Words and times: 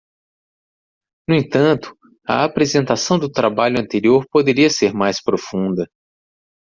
No 1.29 1.35
entanto? 1.35 1.95
a 2.27 2.43
apresentação 2.43 3.19
do 3.19 3.29
trabalho 3.31 3.79
anterior 3.79 4.25
poderia 4.31 4.67
ser 4.69 4.95
mais 4.95 5.21
profunda. 5.21 5.87